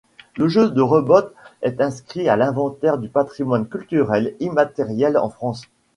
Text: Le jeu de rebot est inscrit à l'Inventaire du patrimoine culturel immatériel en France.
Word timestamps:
Le 0.35 0.47
jeu 0.47 0.71
de 0.71 0.81
rebot 0.81 1.29
est 1.61 1.79
inscrit 1.79 2.27
à 2.27 2.35
l'Inventaire 2.35 2.97
du 2.97 3.07
patrimoine 3.07 3.67
culturel 3.69 4.35
immatériel 4.39 5.15
en 5.15 5.29
France. 5.29 5.65